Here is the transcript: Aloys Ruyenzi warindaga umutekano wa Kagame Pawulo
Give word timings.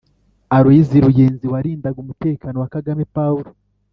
Aloys 0.55 0.89
Ruyenzi 1.03 1.45
warindaga 1.53 1.97
umutekano 2.01 2.55
wa 2.59 2.71
Kagame 2.75 3.03
Pawulo 3.15 3.49